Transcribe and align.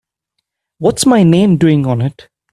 What's 0.79 1.05
my 1.05 1.21
name 1.21 1.57
doing 1.57 1.85
on 1.85 2.01
it? 2.01 2.27